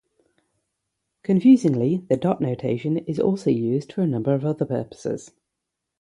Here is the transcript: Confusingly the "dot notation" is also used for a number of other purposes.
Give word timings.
Confusingly 1.21 1.97
the 2.09 2.17
"dot 2.17 2.41
notation" 2.41 2.97
is 2.97 3.19
also 3.19 3.51
used 3.51 3.93
for 3.93 4.01
a 4.01 4.07
number 4.07 4.33
of 4.33 4.43
other 4.43 4.65
purposes. 4.65 5.29